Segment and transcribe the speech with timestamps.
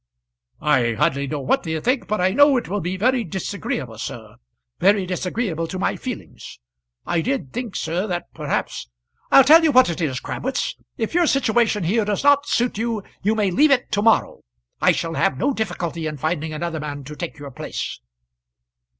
[0.63, 4.37] "I hardly know what they'll think, but I know it will be very disagreeable, sir;
[4.79, 6.57] very disagreeable to my feelings.
[7.05, 8.89] I did think, sir, that perhaps"
[9.31, 13.03] "I'll tell you what it is, Crabwitz, if your situation here does not suit you,
[13.21, 14.41] you may leave it to morrow.
[14.81, 17.99] I shall have no difficulty in finding another man to take your place."